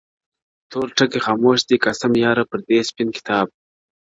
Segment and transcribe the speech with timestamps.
[0.69, 3.47] تور ټکي خاموش دي قاسم یاره پر دې سپین کتاب,